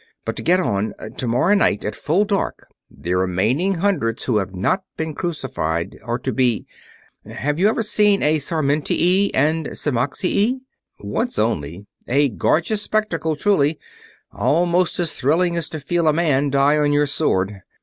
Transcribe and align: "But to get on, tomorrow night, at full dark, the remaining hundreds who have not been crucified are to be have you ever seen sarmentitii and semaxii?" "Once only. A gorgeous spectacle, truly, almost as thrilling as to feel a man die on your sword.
"But 0.25 0.35
to 0.37 0.41
get 0.41 0.59
on, 0.59 0.95
tomorrow 1.15 1.53
night, 1.53 1.85
at 1.85 1.95
full 1.95 2.25
dark, 2.25 2.67
the 2.89 3.13
remaining 3.13 3.75
hundreds 3.75 4.23
who 4.23 4.37
have 4.37 4.55
not 4.55 4.83
been 4.97 5.13
crucified 5.13 5.99
are 6.01 6.17
to 6.17 6.33
be 6.33 6.65
have 7.23 7.59
you 7.59 7.69
ever 7.69 7.83
seen 7.83 8.21
sarmentitii 8.21 9.29
and 9.35 9.67
semaxii?" 9.67 10.59
"Once 11.01 11.37
only. 11.37 11.85
A 12.07 12.29
gorgeous 12.29 12.81
spectacle, 12.81 13.35
truly, 13.35 13.77
almost 14.33 14.97
as 14.99 15.13
thrilling 15.13 15.55
as 15.55 15.69
to 15.69 15.79
feel 15.79 16.07
a 16.07 16.13
man 16.13 16.49
die 16.49 16.79
on 16.79 16.91
your 16.91 17.05
sword. 17.05 17.61